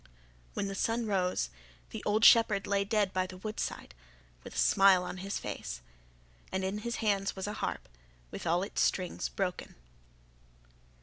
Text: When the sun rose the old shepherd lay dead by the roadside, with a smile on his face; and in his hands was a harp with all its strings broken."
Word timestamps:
When 0.55 0.67
the 0.67 0.73
sun 0.73 1.05
rose 1.05 1.51
the 1.91 2.01
old 2.07 2.25
shepherd 2.25 2.65
lay 2.65 2.83
dead 2.83 3.13
by 3.13 3.27
the 3.27 3.37
roadside, 3.37 3.93
with 4.43 4.55
a 4.55 4.57
smile 4.57 5.03
on 5.03 5.17
his 5.17 5.37
face; 5.37 5.79
and 6.51 6.63
in 6.63 6.79
his 6.79 6.95
hands 7.05 7.35
was 7.35 7.45
a 7.45 7.53
harp 7.61 7.87
with 8.31 8.47
all 8.47 8.63
its 8.63 8.81
strings 8.81 9.29
broken." 9.29 9.75